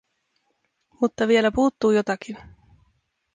Mutta 1.01 1.27
vielä 1.27 1.51
puuttuu 1.51 1.91
jotakin. 1.91 2.37